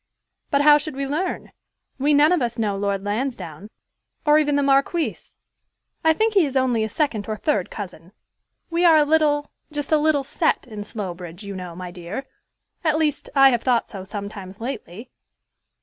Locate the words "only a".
6.57-6.89